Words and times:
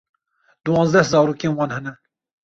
Diwanzdeh 0.63 1.05
zarokên 1.11 1.55
wan 1.57 1.73
hene. 1.75 1.93